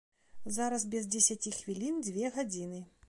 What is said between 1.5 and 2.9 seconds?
хвілін дзве гадзіны.